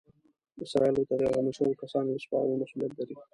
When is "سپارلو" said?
2.25-2.59